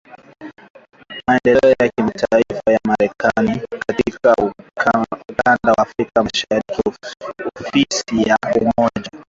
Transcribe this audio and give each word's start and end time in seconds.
Maendeleo 1.27 1.75
ya 1.79 1.89
Kimataifa 1.89 2.71
la 2.71 2.79
Marekani 2.87 3.61
katika 3.87 4.35
Ukanda 4.35 5.71
wa 5.77 5.77
Afrika 5.77 6.23
Mashariki 6.23 6.81
Ofisi 7.59 8.29
ya 8.29 8.37
Umoja 8.55 9.09